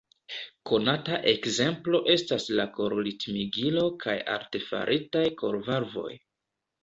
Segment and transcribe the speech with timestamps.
[0.69, 6.11] Konata ekzemplo estas la kor-ritmigilo kaj artefaritaj kor-valvoj.